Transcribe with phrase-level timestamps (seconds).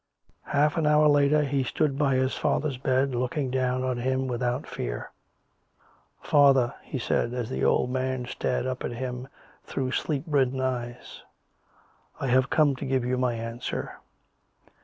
[0.47, 4.65] Half an hour later he stood by his father's bed, looking down on him without
[4.65, 5.11] fear."
[6.23, 9.27] Father," he said, as the old man stared up at him
[9.63, 11.21] through sleep ridden eyes,"
[12.19, 13.97] I have come to give you my answer.